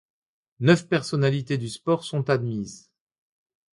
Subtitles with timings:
[0.61, 2.89] Neuf personnalités du sport sont admises.